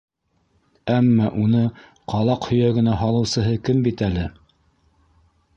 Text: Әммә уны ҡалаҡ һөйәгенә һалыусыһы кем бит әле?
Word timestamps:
Әммә 0.93 1.27
уны 1.43 1.61
ҡалаҡ 2.13 2.49
һөйәгенә 2.53 2.97
һалыусыһы 3.05 3.55
кем 3.69 3.87
бит 3.89 4.05
әле? 4.11 4.29